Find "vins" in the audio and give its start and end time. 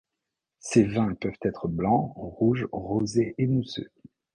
0.81-1.13